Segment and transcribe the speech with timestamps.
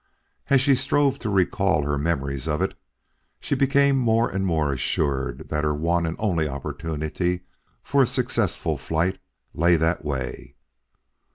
[0.49, 2.73] As she strove to recall her memories of it,
[3.39, 7.41] she became more and more assured that her one and only opportunity
[7.83, 9.19] for a successful flight
[9.53, 10.55] lay that way.